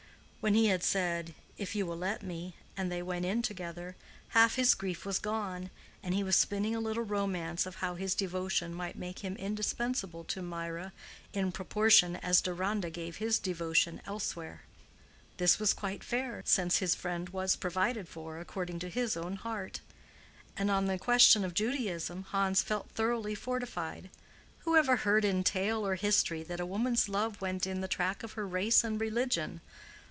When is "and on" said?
20.57-20.87